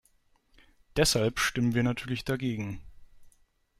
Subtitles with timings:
[0.95, 2.81] Deshalb stimmen wir natürlich dagegen.